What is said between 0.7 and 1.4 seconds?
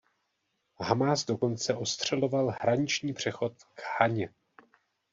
Hamás